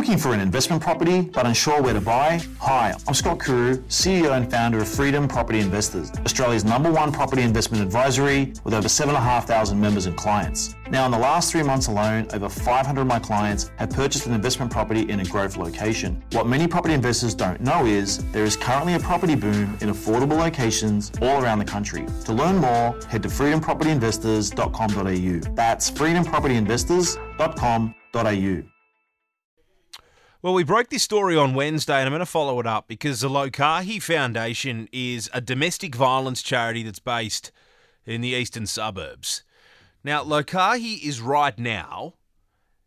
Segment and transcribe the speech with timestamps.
[0.00, 2.40] looking for an investment property but unsure where to buy?
[2.58, 7.42] Hi, I'm Scott Kuru, CEO and founder of Freedom Property Investors, Australia's number one property
[7.42, 10.74] investment advisory with over 7,500 members and clients.
[10.90, 14.32] Now, in the last three months alone, over 500 of my clients have purchased an
[14.32, 16.24] investment property in a growth location.
[16.32, 20.38] What many property investors don't know is there is currently a property boom in affordable
[20.38, 22.06] locations all around the country.
[22.24, 25.54] To learn more, head to freedompropertyinvestors.com.au.
[25.54, 28.79] That's freedompropertyinvestors.com.au.
[30.42, 33.20] Well, we broke this story on Wednesday, and I'm going to follow it up because
[33.20, 37.52] the Lokahi Foundation is a domestic violence charity that's based
[38.06, 39.42] in the eastern suburbs.
[40.02, 42.14] Now, Lokahi is right now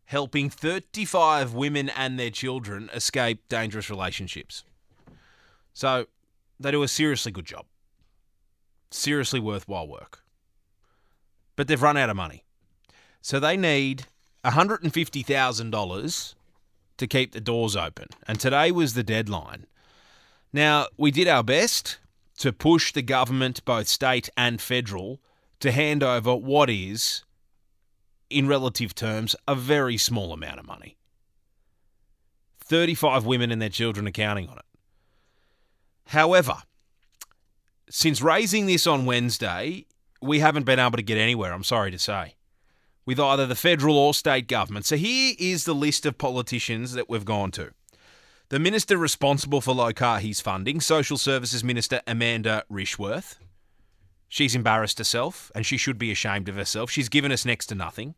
[0.06, 4.64] helping 35 women and their children escape dangerous relationships.
[5.72, 6.06] So,
[6.58, 7.66] they do a seriously good job,
[8.90, 10.24] seriously worthwhile work.
[11.54, 12.42] But they've run out of money.
[13.22, 14.06] So, they need
[14.44, 16.34] $150,000
[16.96, 18.06] to keep the doors open.
[18.26, 19.66] And today was the deadline.
[20.52, 21.98] Now, we did our best
[22.38, 25.20] to push the government, both state and federal,
[25.60, 27.24] to hand over what is,
[28.30, 30.96] in relative terms, a very small amount of money.
[32.60, 34.64] 35 women and their children are counting on it.
[36.08, 36.62] However,
[37.90, 39.86] since raising this on Wednesday,
[40.20, 42.34] we haven't been able to get anywhere, I'm sorry to say
[43.06, 44.86] with either the federal or state government.
[44.86, 47.70] So here is the list of politicians that we've gone to.
[48.50, 53.36] The minister responsible for Lokahi's funding, Social Services Minister Amanda Rishworth.
[54.28, 56.90] She's embarrassed herself, and she should be ashamed of herself.
[56.90, 58.14] She's given us next to nothing.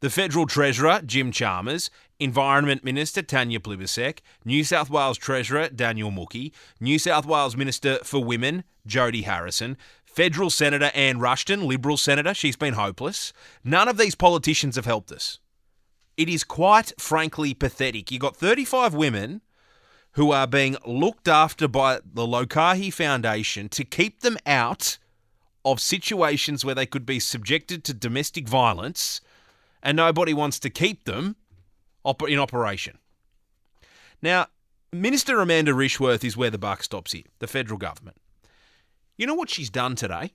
[0.00, 6.50] The Federal Treasurer, Jim Chalmers, Environment Minister, Tanya Plibersek, New South Wales Treasurer, Daniel Mookhey,
[6.80, 9.76] New South Wales Minister for Women, Jodie Harrison,
[10.12, 13.32] Federal Senator Anne Ruston, Liberal Senator, she's been hopeless.
[13.64, 15.38] None of these politicians have helped us.
[16.18, 18.10] It is quite frankly pathetic.
[18.10, 19.40] You've got 35 women
[20.12, 24.98] who are being looked after by the Lokahi Foundation to keep them out
[25.64, 29.22] of situations where they could be subjected to domestic violence,
[29.82, 31.36] and nobody wants to keep them
[32.28, 32.98] in operation.
[34.20, 34.48] Now,
[34.92, 38.18] Minister Amanda Rishworth is where the buck stops here, the federal government.
[39.16, 40.32] You know what she's done today?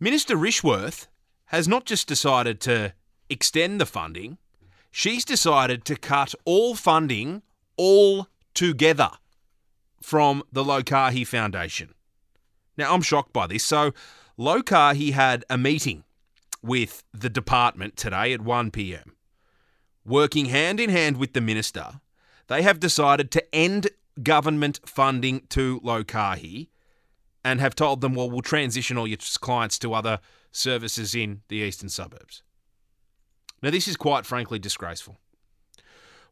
[0.00, 1.06] Minister Rishworth
[1.46, 2.92] has not just decided to
[3.30, 4.38] extend the funding,
[4.90, 7.42] she's decided to cut all funding
[7.76, 9.10] all together
[10.02, 11.94] from the Lokahi Foundation.
[12.76, 13.64] Now, I'm shocked by this.
[13.64, 13.92] So,
[14.38, 16.04] Lokahi had a meeting
[16.62, 19.14] with the department today at 1 pm.
[20.04, 22.00] Working hand in hand with the minister,
[22.48, 23.88] they have decided to end
[24.22, 26.68] government funding to Lokahi
[27.46, 30.18] and have told them, well, we'll transition all your clients to other
[30.50, 32.42] services in the eastern suburbs.
[33.62, 35.16] Now, this is quite frankly disgraceful.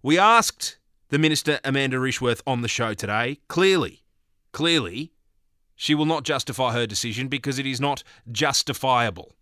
[0.02, 0.76] We asked
[1.10, 3.38] the Minister Amanda Rishworth on the show today.
[3.47, 4.02] Clearly,
[4.50, 5.12] clearly,
[5.76, 8.02] she will not justify her decision because it is not
[8.32, 9.36] justifiable.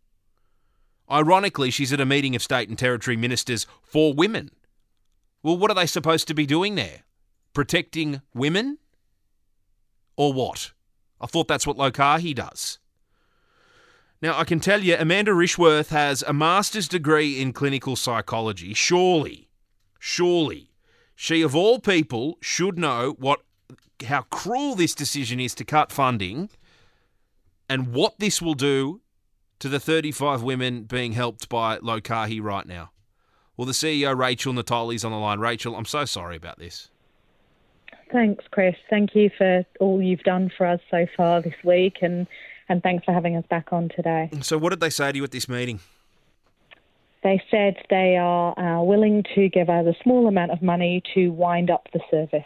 [1.11, 4.51] Ironically, she's at a meeting of state and territory ministers for women.
[5.43, 7.05] Well, what are they supposed to be doing there?
[7.55, 8.77] Protecting women?
[10.19, 10.73] Or what?
[11.23, 12.79] I thought that's what Lokahi does.
[14.21, 18.75] Now, I can tell you, Amanda Rishworth has a master's degree in clinical psychology.
[18.75, 19.49] Surely,
[19.99, 20.71] surely,
[21.17, 23.41] she of all people should know what
[24.07, 26.51] how cruel this decision is to cut funding
[27.69, 29.01] and what this will do
[29.59, 32.91] to the 35 women being helped by Lokahi right now.
[33.57, 35.39] Well, the CEO, Rachel Natoli, is on the line.
[35.39, 36.91] Rachel, I'm so sorry about this.
[38.13, 38.75] Thanks, Chris.
[38.91, 42.27] Thank you for all you've done for us so far this week, and,
[42.69, 44.29] and thanks for having us back on today.
[44.43, 45.81] So, what did they say to you at this meeting?
[47.23, 51.29] They said they are uh, willing to give us a small amount of money to
[51.29, 52.43] wind up the service.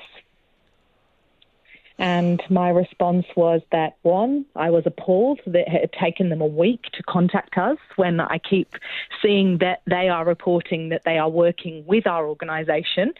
[1.98, 6.46] And my response was that one, I was appalled that it had taken them a
[6.46, 8.74] week to contact us when I keep
[9.22, 13.14] seeing that they are reporting that they are working with our organisation.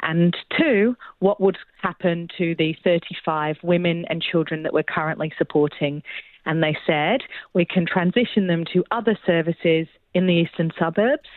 [0.00, 6.02] And two, what would happen to the 35 women and children that we're currently supporting.
[6.46, 7.22] And they said
[7.52, 11.28] we can transition them to other services in the eastern suburbs.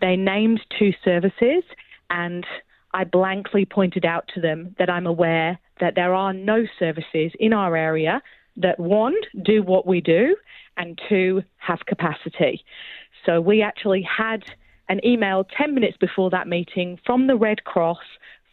[0.00, 1.64] They named two services
[2.10, 2.46] and
[2.94, 7.52] I blankly pointed out to them that I'm aware that there are no services in
[7.52, 8.22] our area
[8.56, 10.36] that one, do what we do,
[10.76, 12.64] and two, have capacity.
[13.26, 14.44] So we actually had
[14.88, 17.98] an email 10 minutes before that meeting from the Red Cross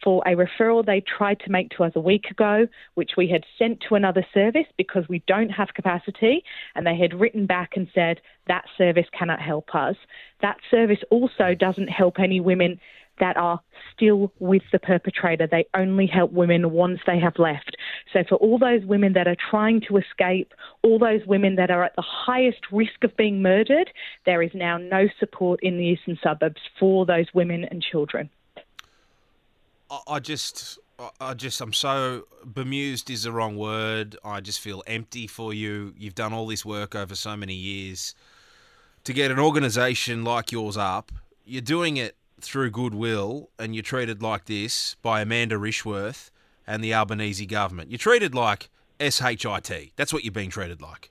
[0.02, 3.44] for a referral they tried to make to us a week ago, which we had
[3.56, 6.42] sent to another service because we don't have capacity,
[6.74, 9.94] and they had written back and said that service cannot help us.
[10.40, 12.80] That service also doesn't help any women
[13.20, 13.60] that are
[13.94, 15.46] still with the perpetrator.
[15.46, 17.76] They only help women once they have left.
[18.12, 21.84] So, for all those women that are trying to escape, all those women that are
[21.84, 23.90] at the highest risk of being murdered,
[24.26, 28.30] there is now no support in the eastern suburbs for those women and children.
[30.06, 30.78] I just,
[31.20, 34.16] I just, I'm so bemused is the wrong word.
[34.24, 35.94] I just feel empty for you.
[35.98, 38.14] You've done all this work over so many years
[39.04, 41.12] to get an organisation like yours up.
[41.44, 46.30] You're doing it through goodwill and you're treated like this by Amanda Rishworth
[46.66, 47.90] and the Albanese government.
[47.90, 48.68] You're treated like
[49.00, 49.92] SHIT.
[49.96, 51.10] That's what you're being treated like.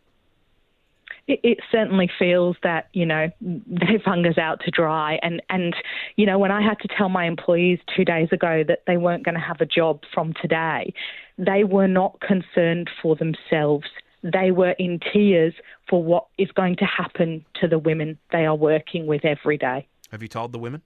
[1.27, 5.75] It, it, certainly feels that you know they've hung us out to dry, and and
[6.15, 9.23] you know when I had to tell my employees two days ago that they weren't
[9.23, 10.93] going to have a job from today,
[11.37, 13.85] they were not concerned for themselves.
[14.23, 15.53] They were in tears
[15.89, 19.87] for what is going to happen to the women they are working with every day.
[20.11, 20.81] Have you told the women?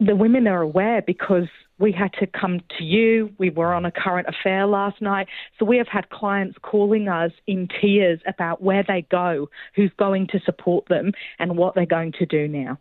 [0.00, 1.48] The women are aware because
[1.78, 3.32] we had to come to you.
[3.38, 5.28] We were on a current affair last night.
[5.58, 10.28] So we have had clients calling us in tears about where they go, who's going
[10.28, 12.78] to support them, and what they're going to do now.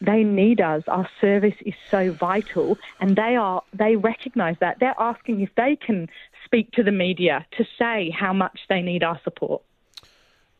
[0.00, 0.82] They need us.
[0.88, 4.78] Our service is so vital, and they are they recognise that.
[4.80, 6.08] They're asking if they can
[6.46, 9.60] speak to the media to say how much they need our support.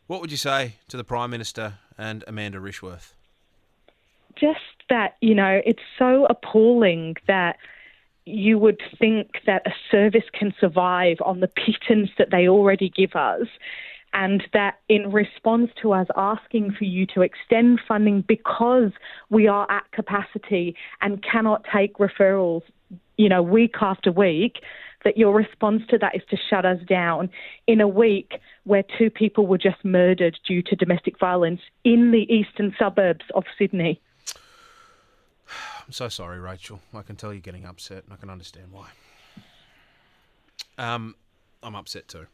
[0.05, 3.13] What would you say to the Prime Minister and Amanda Rishworth?
[4.41, 7.57] just that, you know, it's so appalling that
[8.25, 13.15] you would think that a service can survive on the pittance that they already give
[13.15, 13.47] us.
[14.13, 18.91] And that in response to us asking for you to extend funding because
[19.29, 22.63] we are at capacity and cannot take referrals,
[23.15, 24.57] you know, week after week,
[25.05, 27.29] that your response to that is to shut us down
[27.65, 28.33] in a week
[28.65, 33.45] where two people were just murdered due to domestic violence in the eastern suburbs of
[33.57, 34.01] Sydney.
[35.85, 36.79] I'm so sorry, Rachel.
[36.93, 38.87] I can tell you're getting upset, and I can understand why.
[40.77, 41.15] Um,
[41.61, 42.27] I'm upset too.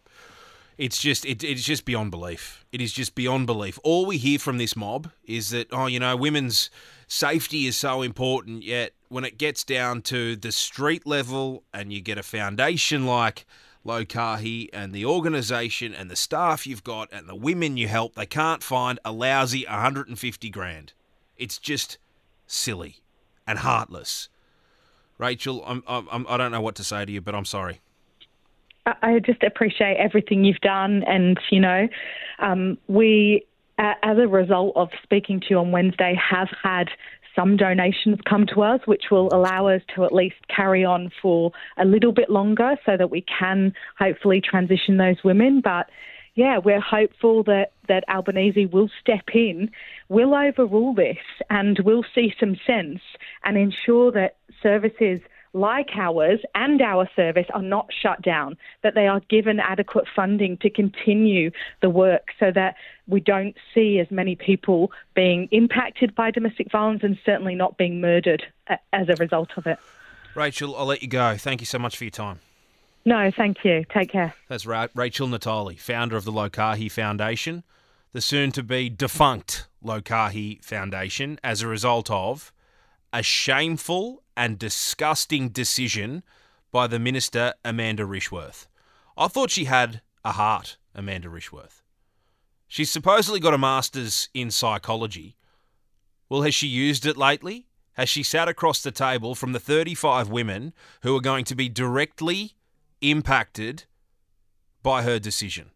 [0.78, 2.64] It's just it, it's just beyond belief.
[2.72, 3.80] It is just beyond belief.
[3.84, 6.70] All we hear from this mob is that oh, you know, women's
[7.08, 8.64] safety is so important.
[8.64, 13.48] Yet when it gets down to the street level, and you get a foundation like
[13.86, 18.26] Lokahi and the organisation and the staff you've got and the women you help, they
[18.26, 20.94] can't find a lousy 150 grand.
[21.38, 21.98] It's just
[22.46, 23.02] silly
[23.48, 24.30] and heartless.
[25.18, 27.80] Rachel, I'm, I'm, I don't know what to say to you, but I'm sorry.
[29.02, 31.88] I just appreciate everything you've done, and you know,
[32.40, 33.46] um, we,
[33.78, 36.90] as a result of speaking to you on Wednesday, have had
[37.36, 41.52] some donations come to us, which will allow us to at least carry on for
[41.78, 45.62] a little bit longer, so that we can hopefully transition those women.
[45.62, 45.90] But
[46.38, 49.72] yeah, we're hopeful that, that Albanese will step in,
[50.08, 51.18] will overrule this,
[51.50, 53.02] and will see some sense
[53.44, 55.20] and ensure that services
[55.54, 60.58] like ours and our service are not shut down, that they are given adequate funding
[60.58, 61.50] to continue
[61.82, 62.76] the work so that
[63.08, 68.00] we don't see as many people being impacted by domestic violence and certainly not being
[68.00, 68.44] murdered
[68.94, 69.80] as a result of it.
[70.36, 71.36] Rachel, I'll let you go.
[71.36, 72.42] Thank you so much for your time.
[73.08, 73.86] No, thank you.
[73.90, 74.34] Take care.
[74.50, 74.90] That's right.
[74.94, 77.64] Rachel Natoli, founder of the Lokahi Foundation,
[78.12, 82.52] the soon to be defunct Lokahi Foundation, as a result of
[83.14, 86.22] a shameful and disgusting decision
[86.70, 88.68] by the minister, Amanda Rishworth.
[89.16, 91.84] I thought she had a heart, Amanda Rishworth.
[92.68, 95.38] She's supposedly got a master's in psychology.
[96.28, 97.68] Well, has she used it lately?
[97.94, 100.74] Has she sat across the table from the 35 women
[101.04, 102.57] who are going to be directly
[103.02, 103.86] impacted
[104.84, 105.72] by her decision.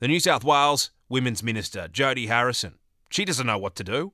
[0.00, 2.74] The New South Wales Women's Minister, Jodie Harrison,
[3.08, 4.12] she doesn't know what to do.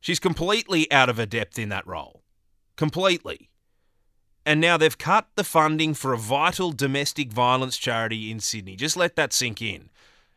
[0.00, 2.22] She's completely out of her depth in that role.
[2.76, 3.48] Completely.
[4.46, 8.76] And now they've cut the funding for a vital domestic violence charity in Sydney.
[8.76, 9.88] Just let that sink in.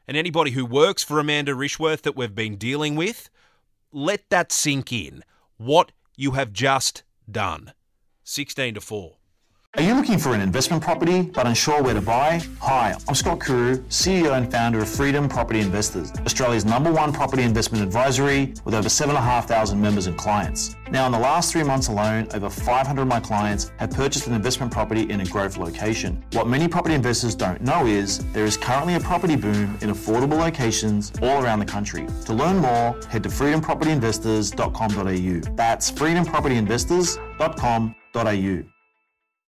[0.08, 3.30] And anybody who works for Amanda Rishworth that we've been dealing with,
[3.92, 5.24] let that sink in.
[5.58, 7.74] What you have just done.
[8.24, 9.17] 16 to 4.
[9.78, 12.42] Are you looking for an investment property but unsure where to buy?
[12.62, 17.44] Hi, I'm Scott Kuru, CEO and founder of Freedom Property Investors, Australia's number one property
[17.44, 20.76] investment advisory with over 7,500 members and clients.
[20.90, 24.34] Now, in the last three months alone, over 500 of my clients have purchased an
[24.34, 26.26] investment property in a growth location.
[26.32, 30.40] What many property investors don't know is there is currently a property boom in affordable
[30.40, 32.08] locations all around the country.
[32.26, 35.56] To learn more, head to freedompropertyinvestors.com.au.
[35.56, 38.77] That's freedompropertyinvestors.com.au.